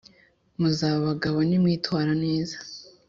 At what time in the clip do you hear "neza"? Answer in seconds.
2.23-2.57